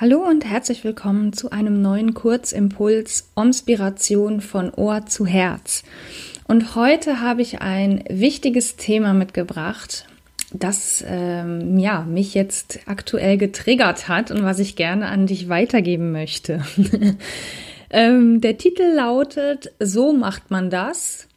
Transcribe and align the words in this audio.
Hallo 0.00 0.26
und 0.26 0.46
herzlich 0.46 0.82
willkommen 0.82 1.34
zu 1.34 1.50
einem 1.50 1.82
neuen 1.82 2.14
Kurzimpuls 2.14 3.30
Inspiration 3.36 4.40
von 4.40 4.72
Ohr 4.72 5.04
zu 5.04 5.26
Herz. 5.26 5.82
Und 6.48 6.74
heute 6.74 7.20
habe 7.20 7.42
ich 7.42 7.60
ein 7.60 8.02
wichtiges 8.08 8.76
Thema 8.76 9.12
mitgebracht, 9.12 10.06
das 10.54 11.04
ähm, 11.06 11.78
ja, 11.78 12.00
mich 12.00 12.32
jetzt 12.32 12.78
aktuell 12.86 13.36
getriggert 13.36 14.08
hat 14.08 14.30
und 14.30 14.42
was 14.42 14.58
ich 14.58 14.74
gerne 14.74 15.06
an 15.06 15.26
dich 15.26 15.50
weitergeben 15.50 16.12
möchte. 16.12 16.64
ähm, 17.90 18.40
der 18.40 18.56
Titel 18.56 18.94
lautet 18.94 19.74
So 19.80 20.14
macht 20.14 20.50
man 20.50 20.70
das 20.70 21.28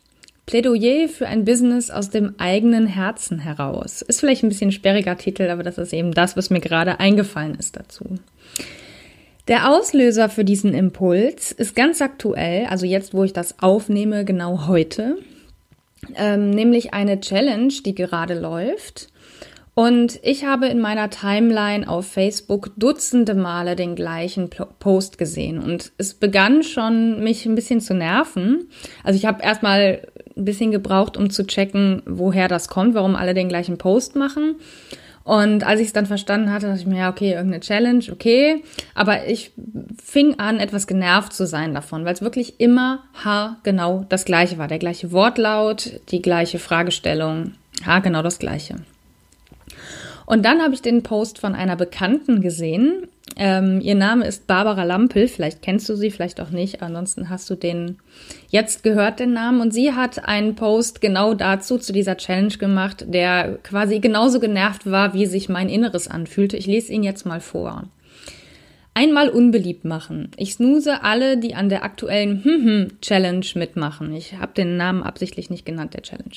Plädoyer 0.45 1.09
für 1.09 1.27
ein 1.27 1.43
Business 1.43 1.91
aus 1.91 2.11
dem 2.11 2.35
eigenen 2.37 2.87
Herzen 2.87 3.39
heraus. 3.39 4.01
Ist 4.01 4.21
vielleicht 4.21 4.43
ein 4.43 4.49
bisschen 4.49 4.71
sperriger 4.71 5.17
Titel, 5.17 5.49
aber 5.49 5.63
das 5.63 5.77
ist 5.77 5.91
eben 5.91 6.13
das, 6.13 6.37
was 6.37 6.49
mir 6.49 6.61
gerade 6.61 7.01
eingefallen 7.01 7.55
ist 7.55 7.75
dazu. 7.75 8.19
Der 9.47 9.69
Auslöser 9.69 10.29
für 10.29 10.45
diesen 10.45 10.73
Impuls 10.73 11.51
ist 11.51 11.75
ganz 11.75 12.01
aktuell, 12.01 12.65
also 12.67 12.85
jetzt, 12.85 13.13
wo 13.13 13.23
ich 13.23 13.33
das 13.33 13.59
aufnehme, 13.59 14.23
genau 14.23 14.67
heute, 14.67 15.17
ähm, 16.15 16.49
nämlich 16.49 16.93
eine 16.93 17.19
Challenge, 17.19 17.73
die 17.85 17.93
gerade 17.93 18.39
läuft. 18.39 19.09
Und 19.75 20.19
ich 20.21 20.45
habe 20.45 20.67
in 20.67 20.79
meiner 20.79 21.09
Timeline 21.09 21.89
auf 21.89 22.05
Facebook 22.05 22.71
dutzende 22.77 23.33
Male 23.33 23.75
den 23.75 23.95
gleichen 23.95 24.49
Post 24.79 25.17
gesehen. 25.17 25.59
Und 25.59 25.91
es 25.97 26.13
begann 26.13 26.61
schon, 26.61 27.23
mich 27.23 27.45
ein 27.45 27.55
bisschen 27.55 27.81
zu 27.81 27.95
nerven. 27.95 28.69
Also 29.03 29.17
ich 29.17 29.25
habe 29.25 29.41
erstmal 29.41 30.07
ein 30.37 30.45
bisschen 30.45 30.71
gebraucht, 30.71 31.17
um 31.17 31.31
zu 31.31 31.47
checken, 31.47 32.03
woher 32.05 32.47
das 32.47 32.67
kommt, 32.67 32.93
warum 32.93 33.15
alle 33.15 33.33
den 33.33 33.49
gleichen 33.49 33.79
Post 33.79 34.15
machen. 34.15 34.57
Und 35.23 35.63
als 35.63 35.79
ich 35.79 35.87
es 35.87 35.93
dann 35.93 36.05
verstanden 36.05 36.51
hatte, 36.51 36.67
dachte 36.67 36.81
ich 36.81 36.85
mir, 36.85 36.99
ja, 36.99 37.09
okay, 37.09 37.31
irgendeine 37.31 37.61
Challenge, 37.61 38.03
okay. 38.11 38.63
Aber 38.93 39.27
ich 39.27 39.51
fing 40.03 40.37
an, 40.39 40.59
etwas 40.59 40.85
genervt 40.85 41.33
zu 41.33 41.47
sein 41.47 41.73
davon, 41.73 42.03
weil 42.03 42.13
es 42.13 42.21
wirklich 42.21 42.59
immer 42.59 43.03
haargenau 43.23 44.05
das 44.09 44.25
gleiche 44.25 44.57
war. 44.57 44.67
Der 44.67 44.79
gleiche 44.79 45.11
Wortlaut, 45.11 45.99
die 46.09 46.21
gleiche 46.21 46.59
Fragestellung, 46.59 47.53
haargenau 47.85 48.21
das 48.21 48.39
gleiche. 48.39 48.75
Und 50.25 50.45
dann 50.45 50.61
habe 50.61 50.73
ich 50.73 50.81
den 50.81 51.03
Post 51.03 51.39
von 51.39 51.55
einer 51.55 51.75
Bekannten 51.75 52.41
gesehen, 52.41 53.07
ähm, 53.35 53.81
ihr 53.81 53.95
Name 53.95 54.27
ist 54.27 54.47
Barbara 54.47 54.83
Lampel, 54.83 55.27
vielleicht 55.27 55.61
kennst 55.61 55.89
du 55.89 55.95
sie, 55.95 56.11
vielleicht 56.11 56.39
auch 56.39 56.51
nicht, 56.51 56.81
ansonsten 56.81 57.29
hast 57.29 57.49
du 57.49 57.55
den 57.55 57.97
jetzt 58.49 58.83
gehört, 58.83 59.19
den 59.19 59.33
Namen. 59.33 59.61
Und 59.61 59.73
sie 59.73 59.93
hat 59.93 60.25
einen 60.25 60.55
Post 60.55 61.01
genau 61.01 61.33
dazu, 61.33 61.77
zu 61.77 61.93
dieser 61.93 62.17
Challenge 62.17 62.55
gemacht, 62.57 63.05
der 63.07 63.57
quasi 63.63 63.99
genauso 63.99 64.39
genervt 64.39 64.89
war, 64.89 65.13
wie 65.13 65.25
sich 65.25 65.49
mein 65.49 65.69
Inneres 65.69 66.07
anfühlte. 66.07 66.57
Ich 66.57 66.67
lese 66.67 66.93
ihn 66.93 67.03
jetzt 67.03 67.25
mal 67.25 67.41
vor. 67.41 67.85
Einmal 68.93 69.29
unbeliebt 69.29 69.85
machen. 69.85 70.29
Ich 70.37 70.53
snooze 70.53 71.01
alle, 71.01 71.37
die 71.37 71.55
an 71.55 71.69
der 71.69 71.83
aktuellen 71.83 72.97
Challenge 73.01 73.45
mitmachen. 73.55 74.13
Ich 74.13 74.35
habe 74.35 74.53
den 74.53 74.77
Namen 74.77 75.01
absichtlich 75.01 75.49
nicht 75.49 75.65
genannt, 75.65 75.95
der 75.95 76.03
Challenge. 76.03 76.35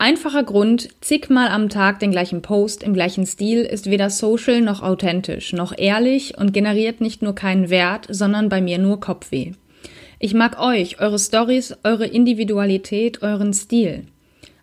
Einfacher 0.00 0.44
Grund, 0.44 0.90
zigmal 1.00 1.48
am 1.48 1.68
Tag 1.68 1.98
den 1.98 2.12
gleichen 2.12 2.40
Post 2.40 2.84
im 2.84 2.94
gleichen 2.94 3.26
Stil 3.26 3.62
ist 3.64 3.90
weder 3.90 4.10
social 4.10 4.60
noch 4.60 4.80
authentisch, 4.80 5.52
noch 5.52 5.76
ehrlich 5.76 6.38
und 6.38 6.52
generiert 6.52 7.00
nicht 7.00 7.20
nur 7.20 7.34
keinen 7.34 7.68
Wert, 7.68 8.06
sondern 8.08 8.48
bei 8.48 8.60
mir 8.60 8.78
nur 8.78 9.00
Kopfweh. 9.00 9.52
Ich 10.20 10.34
mag 10.34 10.60
euch, 10.60 11.00
eure 11.00 11.18
Stories, 11.18 11.76
eure 11.82 12.06
Individualität, 12.06 13.22
euren 13.22 13.52
Stil. 13.52 14.04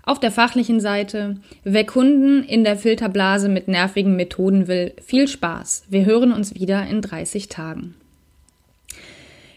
Auf 0.04 0.22
der 0.22 0.32
fachlichen 0.32 0.80
Seite, 0.80 1.36
wer 1.66 1.86
Kunden 1.86 2.42
in 2.44 2.64
der 2.64 2.78
Filterblase 2.78 3.50
mit 3.50 3.68
nervigen 3.68 4.16
Methoden 4.16 4.70
will, 4.70 4.94
viel 5.04 5.28
Spaß. 5.28 5.86
Wir 5.90 6.06
hören 6.06 6.32
uns 6.32 6.56
wieder 6.56 6.88
in 6.88 7.02
30 7.02 7.50
Tagen. 7.50 7.96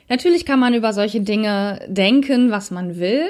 Natürlich 0.09 0.45
kann 0.45 0.59
man 0.59 0.75
über 0.75 0.93
solche 0.93 1.21
Dinge 1.21 1.81
denken, 1.87 2.51
was 2.51 2.73
man 2.73 2.99
will. 2.99 3.27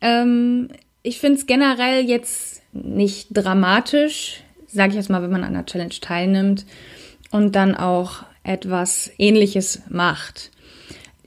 Ähm, 0.00 0.68
ich 1.08 1.20
finde 1.20 1.38
es 1.40 1.46
generell 1.46 2.04
jetzt 2.04 2.62
nicht 2.72 3.28
dramatisch, 3.32 4.42
sage 4.66 4.90
ich 4.90 4.96
jetzt 4.96 5.08
mal, 5.08 5.22
wenn 5.22 5.30
man 5.30 5.42
an 5.42 5.54
der 5.54 5.64
Challenge 5.64 5.94
teilnimmt 6.00 6.66
und 7.30 7.56
dann 7.56 7.74
auch 7.74 8.24
etwas 8.42 9.10
Ähnliches 9.16 9.82
macht. 9.88 10.50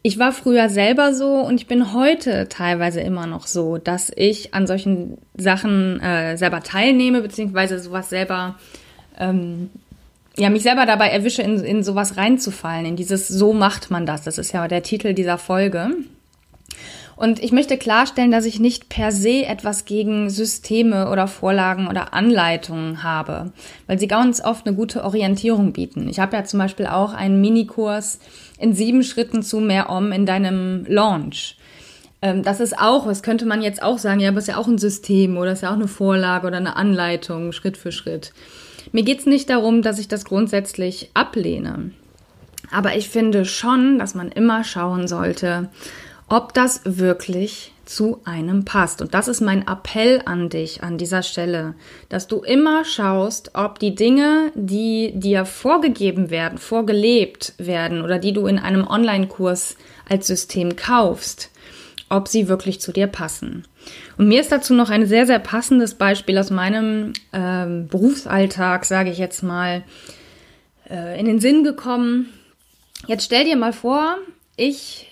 Ich 0.03 0.19
war 0.19 0.33
früher 0.33 0.69
selber 0.69 1.13
so 1.15 1.33
und 1.33 1.55
ich 1.55 1.67
bin 1.67 1.93
heute 1.93 2.47
teilweise 2.47 3.01
immer 3.01 3.25
noch 3.25 3.47
so, 3.47 3.79
dass 3.79 4.11
ich 4.15 4.53
an 4.53 4.67
solchen 4.67 5.17
Sachen 5.35 5.99
äh, 5.99 6.37
selber 6.37 6.61
teilnehme, 6.61 7.21
beziehungsweise 7.21 7.79
sowas 7.79 8.09
selber, 8.09 8.59
ähm, 9.19 9.71
ja, 10.37 10.49
mich 10.51 10.63
selber 10.63 10.85
dabei 10.85 11.09
erwische, 11.09 11.41
in, 11.41 11.59
in 11.59 11.83
sowas 11.83 12.17
reinzufallen, 12.17 12.85
in 12.85 12.95
dieses 12.95 13.27
So 13.27 13.51
macht 13.51 13.89
man 13.89 14.05
das. 14.05 14.23
Das 14.23 14.37
ist 14.37 14.53
ja 14.53 14.67
der 14.67 14.83
Titel 14.83 15.13
dieser 15.13 15.39
Folge. 15.39 15.91
Und 17.15 17.43
ich 17.43 17.51
möchte 17.51 17.77
klarstellen, 17.77 18.31
dass 18.31 18.45
ich 18.45 18.59
nicht 18.59 18.89
per 18.89 19.11
se 19.11 19.45
etwas 19.45 19.85
gegen 19.85 20.29
Systeme 20.29 21.09
oder 21.09 21.27
Vorlagen 21.27 21.87
oder 21.87 22.13
Anleitungen 22.13 23.03
habe, 23.03 23.51
weil 23.87 23.99
sie 23.99 24.07
ganz 24.07 24.43
oft 24.43 24.65
eine 24.65 24.75
gute 24.75 25.03
Orientierung 25.03 25.73
bieten. 25.73 26.07
Ich 26.07 26.19
habe 26.19 26.35
ja 26.35 26.43
zum 26.43 26.59
Beispiel 26.59 26.87
auch 26.87 27.13
einen 27.13 27.41
Minikurs 27.41 28.19
in 28.57 28.73
sieben 28.73 29.03
Schritten 29.03 29.43
zu 29.43 29.59
mehr 29.59 29.89
Om 29.89 30.11
in 30.11 30.25
deinem 30.25 30.85
Launch. 30.87 31.57
Ähm, 32.21 32.43
das 32.43 32.59
ist 32.59 32.77
auch, 32.77 33.07
das 33.07 33.23
könnte 33.23 33.45
man 33.45 33.61
jetzt 33.61 33.81
auch 33.81 33.97
sagen, 33.97 34.19
ja, 34.19 34.29
aber 34.29 34.37
es 34.37 34.45
ist 34.45 34.53
ja 34.53 34.57
auch 34.57 34.67
ein 34.67 34.77
System 34.77 35.37
oder 35.37 35.51
es 35.51 35.59
ist 35.59 35.63
ja 35.63 35.69
auch 35.69 35.75
eine 35.75 35.87
Vorlage 35.87 36.47
oder 36.47 36.57
eine 36.57 36.75
Anleitung, 36.75 37.51
Schritt 37.51 37.77
für 37.77 37.91
Schritt. 37.91 38.33
Mir 38.91 39.03
geht 39.03 39.19
es 39.19 39.25
nicht 39.25 39.49
darum, 39.49 39.81
dass 39.81 39.99
ich 39.99 40.07
das 40.07 40.25
grundsätzlich 40.25 41.11
ablehne. 41.13 41.91
Aber 42.71 42.95
ich 42.95 43.09
finde 43.09 43.45
schon, 43.45 43.99
dass 43.99 44.15
man 44.15 44.29
immer 44.29 44.63
schauen 44.63 45.07
sollte, 45.07 45.69
ob 46.31 46.53
das 46.53 46.79
wirklich 46.85 47.73
zu 47.83 48.21
einem 48.23 48.63
passt. 48.63 49.01
Und 49.01 49.13
das 49.13 49.27
ist 49.27 49.41
mein 49.41 49.67
Appell 49.67 50.21
an 50.23 50.47
dich 50.47 50.81
an 50.81 50.97
dieser 50.97 51.23
Stelle, 51.23 51.75
dass 52.07 52.29
du 52.29 52.37
immer 52.37 52.85
schaust, 52.85 53.51
ob 53.53 53.79
die 53.79 53.95
Dinge, 53.95 54.53
die 54.55 55.11
dir 55.13 55.43
vorgegeben 55.43 56.29
werden, 56.29 56.57
vorgelebt 56.57 57.53
werden 57.57 58.01
oder 58.01 58.17
die 58.17 58.31
du 58.31 58.47
in 58.47 58.59
einem 58.59 58.87
Online-Kurs 58.87 59.75
als 60.07 60.27
System 60.27 60.77
kaufst, 60.77 61.51
ob 62.07 62.29
sie 62.29 62.47
wirklich 62.47 62.79
zu 62.79 62.93
dir 62.93 63.07
passen. 63.07 63.67
Und 64.17 64.29
mir 64.29 64.39
ist 64.39 64.53
dazu 64.53 64.73
noch 64.73 64.89
ein 64.89 65.07
sehr, 65.07 65.25
sehr 65.25 65.39
passendes 65.39 65.95
Beispiel 65.95 66.37
aus 66.37 66.49
meinem 66.49 67.11
ähm, 67.33 67.89
Berufsalltag, 67.89 68.85
sage 68.85 69.09
ich 69.09 69.17
jetzt 69.17 69.43
mal, 69.43 69.83
äh, 70.89 71.19
in 71.19 71.25
den 71.25 71.41
Sinn 71.41 71.65
gekommen. 71.65 72.29
Jetzt 73.05 73.25
stell 73.25 73.43
dir 73.43 73.57
mal 73.57 73.73
vor, 73.73 74.15
ich 74.55 75.10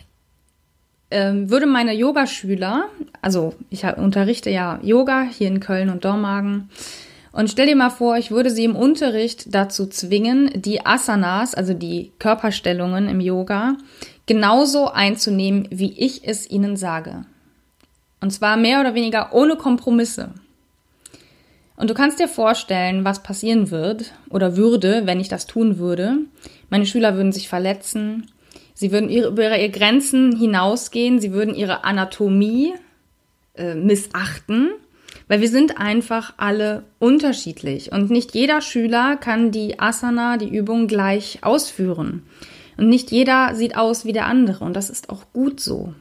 ähm, 1.12 1.50
würde 1.50 1.66
meine 1.66 1.94
Yogaschüler, 1.94 2.86
also 3.22 3.56
ich 3.70 3.84
unterrichte 3.84 4.50
ja 4.50 4.80
Yoga 4.82 5.24
hier 5.24 5.48
in 5.48 5.60
Köln 5.60 5.90
und 5.90 6.06
Dormagen, 6.06 6.70
und 7.32 7.50
stell 7.50 7.68
dir 7.68 7.76
mal 7.76 7.92
vor, 7.92 8.18
ich 8.18 8.32
würde 8.32 8.50
sie 8.50 8.66
im 8.66 8.76
Unterricht 8.76 9.54
dazu 9.54 9.86
zwingen, 9.88 10.50
die 10.56 10.86
Asanas, 10.86 11.54
also 11.54 11.74
die 11.74 12.12
Körperstellungen 12.18 13.08
im 13.08 13.22
Yoga, 13.22 13.78
genauso 14.26 14.90
einzunehmen, 14.90 15.68
wie 15.70 15.94
ich 15.94 16.28
es 16.28 16.50
ihnen 16.50 16.76
sage. 16.76 17.26
Und 18.20 18.32
zwar 18.32 18.58
mehr 18.58 18.82
oder 18.82 18.96
weniger 18.96 19.34
ohne 19.34 19.56
Kompromisse. 19.56 20.32
Und 21.76 21.90
du 21.90 21.94
kannst 21.94 22.20
dir 22.20 22.28
vorstellen, 22.28 23.06
was 23.06 23.24
passieren 23.24 23.72
wird 23.72 24.12
oder 24.30 24.58
würde, 24.58 25.04
wenn 25.06 25.22
ich 25.22 25.30
das 25.30 25.48
tun 25.48 25.78
würde. 25.78 26.18
Meine 26.70 26.86
Schüler 26.86 27.16
würden 27.16 27.32
sich 27.32 27.48
verletzen, 27.48 28.30
Sie 28.80 28.94
würden 28.94 29.10
über 29.10 29.60
ihre 29.60 29.70
Grenzen 29.70 30.38
hinausgehen, 30.38 31.20
sie 31.20 31.34
würden 31.34 31.54
ihre 31.54 31.84
Anatomie 31.84 32.74
äh, 33.56 33.76
missachten, 33.76 34.70
weil 35.28 35.42
wir 35.42 35.50
sind 35.50 35.78
einfach 35.78 36.36
alle 36.38 36.84
unterschiedlich 36.98 37.92
und 37.92 38.10
nicht 38.10 38.34
jeder 38.34 38.62
Schüler 38.62 39.18
kann 39.18 39.52
die 39.52 39.82
Asana, 39.82 40.38
die 40.38 40.48
Übung 40.48 40.88
gleich 40.88 41.40
ausführen. 41.42 42.24
Und 42.78 42.88
nicht 42.88 43.12
jeder 43.12 43.54
sieht 43.54 43.76
aus 43.76 44.06
wie 44.06 44.14
der 44.14 44.28
andere 44.28 44.64
und 44.64 44.78
das 44.78 44.90
ist 44.90 45.10
auch 45.10 45.26
gut 45.34 45.60
so. 45.60 45.94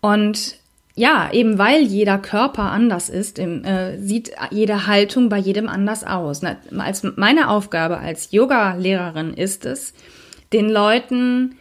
Und 0.00 0.58
ja, 0.94 1.28
eben 1.32 1.58
weil 1.58 1.82
jeder 1.82 2.18
Körper 2.18 2.70
anders 2.70 3.08
ist, 3.08 3.40
äh, 3.40 3.98
sieht 3.98 4.30
jede 4.52 4.86
Haltung 4.86 5.28
bei 5.28 5.38
jedem 5.38 5.68
anders 5.68 6.04
aus. 6.04 6.42
Als 6.44 7.02
meine 7.16 7.50
Aufgabe 7.50 7.98
als 7.98 8.30
Yoga-Lehrerin 8.30 9.34
ist 9.34 9.66
es, 9.66 9.92
den 10.52 10.68
Leuten 10.68 11.56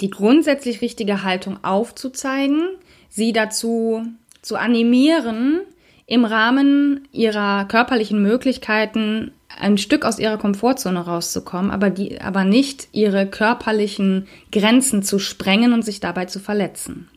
die 0.00 0.10
grundsätzlich 0.10 0.80
richtige 0.80 1.22
Haltung 1.22 1.62
aufzuzeigen, 1.62 2.68
sie 3.08 3.32
dazu 3.32 4.04
zu 4.42 4.56
animieren, 4.56 5.60
im 6.06 6.24
Rahmen 6.24 7.08
ihrer 7.12 7.64
körperlichen 7.66 8.20
Möglichkeiten 8.20 9.32
ein 9.58 9.78
Stück 9.78 10.04
aus 10.04 10.18
ihrer 10.18 10.38
Komfortzone 10.38 11.00
rauszukommen, 11.00 11.70
aber 11.70 11.90
die, 11.90 12.20
aber 12.20 12.44
nicht 12.44 12.88
ihre 12.92 13.26
körperlichen 13.26 14.26
Grenzen 14.50 15.02
zu 15.02 15.18
sprengen 15.18 15.72
und 15.72 15.84
sich 15.84 16.00
dabei 16.00 16.26
zu 16.26 16.40
verletzen. 16.40 17.08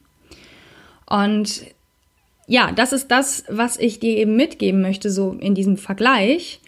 Und 1.07 1.65
ja, 2.47 2.71
das 2.71 2.93
ist 2.93 3.09
das, 3.09 3.45
was 3.49 3.77
ich 3.77 3.99
dir 3.99 4.17
eben 4.17 4.35
mitgeben 4.35 4.81
möchte, 4.81 5.09
so 5.09 5.35
in 5.39 5.55
diesem 5.55 5.77
Vergleich. 5.77 6.59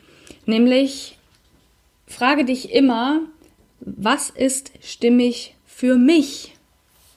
Nämlich, 0.46 1.18
frage 2.08 2.46
dich 2.46 2.74
immer, 2.74 3.22
was 3.96 4.30
ist 4.30 4.72
stimmig 4.84 5.56
für 5.66 5.96
mich, 5.96 6.56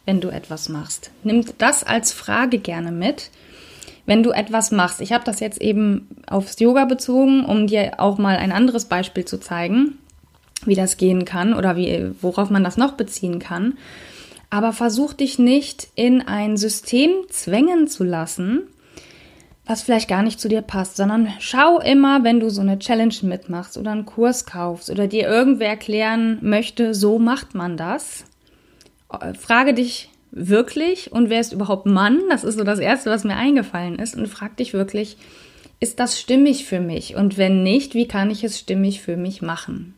wenn 0.04 0.20
du 0.20 0.28
etwas 0.28 0.68
machst? 0.68 1.10
Nimm 1.24 1.44
das 1.58 1.82
als 1.82 2.12
Frage 2.12 2.58
gerne 2.58 2.92
mit. 2.92 3.30
Wenn 4.06 4.22
du 4.22 4.30
etwas 4.30 4.70
machst, 4.70 5.00
ich 5.00 5.12
habe 5.12 5.24
das 5.24 5.40
jetzt 5.40 5.60
eben 5.60 6.08
aufs 6.26 6.58
Yoga 6.58 6.84
bezogen, 6.84 7.44
um 7.44 7.66
dir 7.66 7.98
auch 7.98 8.18
mal 8.18 8.36
ein 8.36 8.52
anderes 8.52 8.86
Beispiel 8.86 9.24
zu 9.24 9.38
zeigen, 9.38 9.98
wie 10.64 10.74
das 10.74 10.96
gehen 10.96 11.24
kann 11.24 11.54
oder 11.54 11.76
wie, 11.76 12.12
worauf 12.20 12.50
man 12.50 12.64
das 12.64 12.76
noch 12.76 12.92
beziehen 12.92 13.38
kann. 13.38 13.78
Aber 14.48 14.72
versuch 14.72 15.12
dich 15.12 15.38
nicht 15.38 15.88
in 15.94 16.22
ein 16.22 16.56
System 16.56 17.10
zwängen 17.28 17.88
zu 17.88 18.04
lassen, 18.04 18.62
was 19.70 19.82
vielleicht 19.82 20.08
gar 20.08 20.24
nicht 20.24 20.40
zu 20.40 20.48
dir 20.48 20.62
passt, 20.62 20.96
sondern 20.96 21.28
schau 21.38 21.78
immer, 21.78 22.24
wenn 22.24 22.40
du 22.40 22.50
so 22.50 22.60
eine 22.60 22.80
Challenge 22.80 23.14
mitmachst 23.22 23.78
oder 23.78 23.92
einen 23.92 24.04
Kurs 24.04 24.44
kaufst 24.44 24.90
oder 24.90 25.06
dir 25.06 25.28
irgendwer 25.28 25.68
erklären 25.68 26.38
möchte, 26.42 26.92
so 26.92 27.20
macht 27.20 27.54
man 27.54 27.76
das. 27.76 28.24
Frage 29.38 29.72
dich 29.72 30.10
wirklich 30.32 31.12
und 31.12 31.30
wer 31.30 31.40
ist 31.40 31.52
überhaupt 31.52 31.86
Mann? 31.86 32.20
Das 32.28 32.42
ist 32.42 32.58
so 32.58 32.64
das 32.64 32.80
Erste, 32.80 33.10
was 33.10 33.22
mir 33.22 33.36
eingefallen 33.36 34.00
ist. 34.00 34.16
Und 34.16 34.26
frag 34.26 34.56
dich 34.56 34.72
wirklich, 34.72 35.16
ist 35.78 36.00
das 36.00 36.18
stimmig 36.18 36.64
für 36.64 36.80
mich? 36.80 37.14
Und 37.14 37.38
wenn 37.38 37.62
nicht, 37.62 37.94
wie 37.94 38.08
kann 38.08 38.28
ich 38.28 38.42
es 38.42 38.58
stimmig 38.58 39.00
für 39.00 39.16
mich 39.16 39.40
machen? 39.40 39.94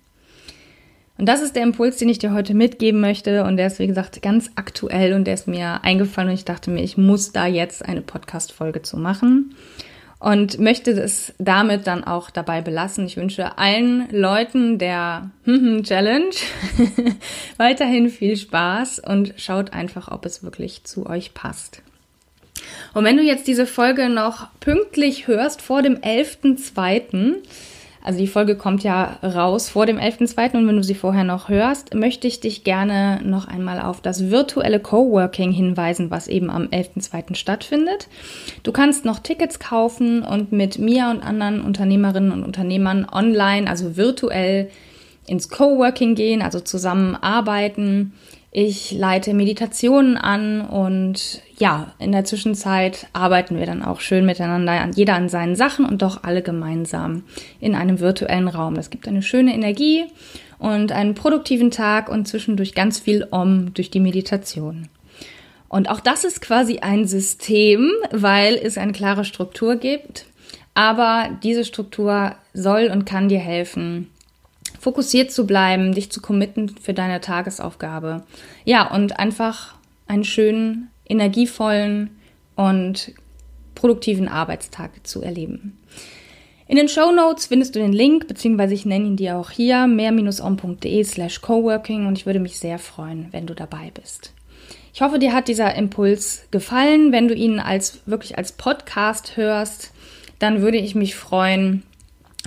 Und 1.22 1.28
das 1.28 1.40
ist 1.40 1.54
der 1.54 1.62
Impuls, 1.62 1.98
den 1.98 2.08
ich 2.08 2.18
dir 2.18 2.34
heute 2.34 2.52
mitgeben 2.52 3.00
möchte. 3.00 3.44
Und 3.44 3.56
der 3.56 3.68
ist, 3.68 3.78
wie 3.78 3.86
gesagt, 3.86 4.20
ganz 4.22 4.50
aktuell 4.56 5.12
und 5.12 5.24
der 5.24 5.34
ist 5.34 5.46
mir 5.46 5.84
eingefallen 5.84 6.30
und 6.30 6.34
ich 6.34 6.44
dachte 6.44 6.68
mir, 6.68 6.82
ich 6.82 6.96
muss 6.96 7.30
da 7.30 7.46
jetzt 7.46 7.84
eine 7.84 8.00
Podcast-Folge 8.00 8.82
zu 8.82 8.96
machen. 8.96 9.54
Und 10.18 10.58
möchte 10.58 10.90
es 10.90 11.32
damit 11.38 11.86
dann 11.86 12.02
auch 12.02 12.30
dabei 12.30 12.60
belassen. 12.60 13.06
Ich 13.06 13.16
wünsche 13.16 13.56
allen 13.56 14.08
Leuten 14.10 14.78
der 14.78 15.30
Challenge 15.44 16.34
weiterhin 17.56 18.08
viel 18.08 18.36
Spaß 18.36 18.98
und 18.98 19.34
schaut 19.36 19.72
einfach, 19.72 20.10
ob 20.10 20.26
es 20.26 20.42
wirklich 20.42 20.82
zu 20.82 21.06
euch 21.06 21.34
passt. 21.34 21.82
Und 22.94 23.04
wenn 23.04 23.16
du 23.16 23.22
jetzt 23.22 23.46
diese 23.46 23.66
Folge 23.66 24.08
noch 24.08 24.48
pünktlich 24.58 25.28
hörst 25.28 25.62
vor 25.62 25.82
dem 25.82 25.98
11.2., 25.98 27.36
also 28.04 28.18
die 28.18 28.26
Folge 28.26 28.56
kommt 28.56 28.82
ja 28.82 29.18
raus 29.22 29.68
vor 29.68 29.86
dem 29.86 29.98
11.2. 29.98 30.56
und 30.56 30.66
wenn 30.66 30.76
du 30.76 30.82
sie 30.82 30.94
vorher 30.94 31.22
noch 31.22 31.48
hörst, 31.48 31.94
möchte 31.94 32.26
ich 32.26 32.40
dich 32.40 32.64
gerne 32.64 33.20
noch 33.22 33.46
einmal 33.46 33.80
auf 33.80 34.00
das 34.00 34.30
virtuelle 34.30 34.80
Coworking 34.80 35.52
hinweisen, 35.52 36.10
was 36.10 36.26
eben 36.26 36.50
am 36.50 36.64
11.2. 36.64 37.36
stattfindet. 37.36 38.08
Du 38.64 38.72
kannst 38.72 39.04
noch 39.04 39.20
Tickets 39.20 39.60
kaufen 39.60 40.22
und 40.22 40.50
mit 40.50 40.78
mir 40.78 41.08
und 41.10 41.22
anderen 41.22 41.60
Unternehmerinnen 41.60 42.32
und 42.32 42.42
Unternehmern 42.42 43.06
online, 43.10 43.70
also 43.70 43.96
virtuell 43.96 44.70
ins 45.26 45.48
Coworking 45.48 46.16
gehen, 46.16 46.42
also 46.42 46.58
zusammenarbeiten. 46.58 48.12
Ich 48.54 48.92
leite 48.92 49.32
Meditationen 49.32 50.18
an 50.18 50.60
und 50.60 51.40
ja, 51.56 51.94
in 51.98 52.12
der 52.12 52.26
Zwischenzeit 52.26 53.06
arbeiten 53.14 53.58
wir 53.58 53.64
dann 53.64 53.82
auch 53.82 54.00
schön 54.00 54.26
miteinander, 54.26 54.90
jeder 54.94 55.14
an 55.14 55.30
seinen 55.30 55.56
Sachen 55.56 55.86
und 55.86 56.02
doch 56.02 56.22
alle 56.22 56.42
gemeinsam 56.42 57.22
in 57.60 57.74
einem 57.74 57.98
virtuellen 57.98 58.48
Raum. 58.48 58.74
Das 58.74 58.90
gibt 58.90 59.08
eine 59.08 59.22
schöne 59.22 59.54
Energie 59.54 60.04
und 60.58 60.92
einen 60.92 61.14
produktiven 61.14 61.70
Tag 61.70 62.10
und 62.10 62.28
zwischendurch 62.28 62.74
ganz 62.74 63.00
viel 63.00 63.26
Om 63.30 63.72
durch 63.72 63.88
die 63.88 64.00
Meditation. 64.00 64.88
Und 65.70 65.88
auch 65.88 66.00
das 66.00 66.24
ist 66.24 66.42
quasi 66.42 66.80
ein 66.80 67.06
System, 67.06 67.90
weil 68.10 68.56
es 68.56 68.76
eine 68.76 68.92
klare 68.92 69.24
Struktur 69.24 69.76
gibt. 69.76 70.26
Aber 70.74 71.30
diese 71.42 71.64
Struktur 71.64 72.34
soll 72.52 72.90
und 72.92 73.06
kann 73.06 73.30
dir 73.30 73.38
helfen, 73.38 74.10
fokussiert 74.82 75.30
zu 75.30 75.46
bleiben, 75.46 75.94
dich 75.94 76.10
zu 76.10 76.20
committen 76.20 76.68
für 76.68 76.92
deine 76.92 77.20
Tagesaufgabe. 77.20 78.24
Ja, 78.64 78.92
und 78.92 79.16
einfach 79.16 79.76
einen 80.08 80.24
schönen, 80.24 80.90
energievollen 81.08 82.10
und 82.56 83.12
produktiven 83.76 84.26
Arbeitstag 84.26 85.06
zu 85.06 85.22
erleben. 85.22 85.78
In 86.66 86.74
den 86.74 86.88
Show 86.88 87.12
Notes 87.12 87.46
findest 87.46 87.76
du 87.76 87.78
den 87.78 87.92
Link, 87.92 88.26
beziehungsweise 88.26 88.74
ich 88.74 88.84
nenne 88.84 89.06
ihn 89.06 89.16
dir 89.16 89.36
auch 89.36 89.50
hier, 89.50 89.86
mehr-on.de 89.86 91.04
slash 91.04 91.40
coworking 91.42 92.06
und 92.06 92.18
ich 92.18 92.26
würde 92.26 92.40
mich 92.40 92.58
sehr 92.58 92.80
freuen, 92.80 93.28
wenn 93.30 93.46
du 93.46 93.54
dabei 93.54 93.92
bist. 93.94 94.32
Ich 94.92 95.00
hoffe, 95.00 95.20
dir 95.20 95.32
hat 95.32 95.46
dieser 95.46 95.76
Impuls 95.76 96.42
gefallen. 96.50 97.12
Wenn 97.12 97.28
du 97.28 97.34
ihn 97.34 97.60
als 97.60 98.00
wirklich 98.06 98.36
als 98.36 98.50
Podcast 98.50 99.36
hörst, 99.36 99.92
dann 100.40 100.60
würde 100.60 100.78
ich 100.78 100.96
mich 100.96 101.14
freuen, 101.14 101.84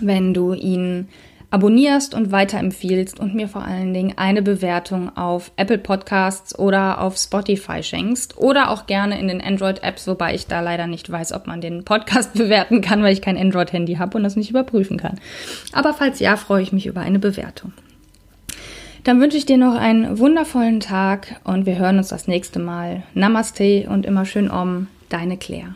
wenn 0.02 0.34
du 0.34 0.54
ihn 0.54 1.08
abonnierst 1.56 2.14
und 2.14 2.34
weiterempfiehlst 2.34 3.18
und 3.18 3.34
mir 3.34 3.48
vor 3.48 3.64
allen 3.64 3.94
Dingen 3.94 4.18
eine 4.18 4.42
Bewertung 4.42 5.16
auf 5.16 5.54
Apple 5.56 5.78
Podcasts 5.78 6.60
oder 6.60 7.00
auf 7.00 7.16
Spotify 7.16 7.82
schenkst 7.82 8.38
oder 8.38 8.72
auch 8.72 8.88
gerne 8.88 9.18
in 9.18 9.30
den 9.30 9.42
Android-Apps, 9.42 10.06
wobei 10.06 10.36
ich 10.36 10.48
da 10.48 10.60
leider 10.60 10.86
nicht 10.86 11.10
weiß, 11.10 11.32
ob 11.32 11.48
man 11.48 11.62
den 11.62 11.86
Podcast 11.86 12.34
bewerten 12.38 12.82
kann, 12.82 13.02
weil 13.04 13.14
ich 13.14 13.22
kein 13.22 13.38
Android-Handy 13.38 13.96
habe 13.96 14.18
und 14.18 14.26
das 14.26 14.36
nicht 14.36 14.50
überprüfen 14.50 14.98
kann. 14.98 15.18
Aber 15.72 15.94
falls 15.94 16.20
ja, 16.20 16.36
freue 16.36 16.62
ich 16.62 16.74
mich 16.74 16.88
über 16.88 17.00
eine 17.00 17.20
Bewertung. 17.20 17.72
Dann 19.06 19.22
wünsche 19.22 19.38
ich 19.38 19.46
dir 19.46 19.58
noch 19.58 19.76
einen 19.76 20.20
wundervollen 20.20 20.82
Tag 20.82 21.40
und 21.46 21.66
wir 21.66 21.78
hören 21.78 22.00
uns 22.00 22.10
das 22.10 22.28
nächste 22.28 22.60
Mal. 22.60 23.04
Namaste 23.14 23.88
und 23.88 24.06
immer 24.06 24.26
schön 24.26 24.52
om, 24.52 24.88
deine 25.08 25.38
Claire. 25.38 25.76